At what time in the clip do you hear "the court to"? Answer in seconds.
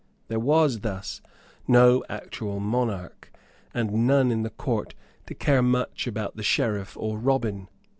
4.41-5.35